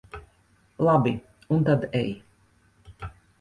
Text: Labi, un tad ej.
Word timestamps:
Labi, 0.87 1.13
un 1.57 1.61
tad 1.67 1.85
ej. 2.01 2.09